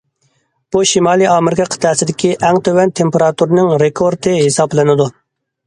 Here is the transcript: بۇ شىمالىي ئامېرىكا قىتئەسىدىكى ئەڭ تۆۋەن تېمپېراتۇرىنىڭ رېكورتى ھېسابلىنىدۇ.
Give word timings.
بۇ 0.75 0.79
شىمالىي 0.91 1.29
ئامېرىكا 1.33 1.67
قىتئەسىدىكى 1.75 2.33
ئەڭ 2.49 2.59
تۆۋەن 2.69 2.95
تېمپېراتۇرىنىڭ 3.03 3.73
رېكورتى 3.87 4.37
ھېسابلىنىدۇ. 4.43 5.11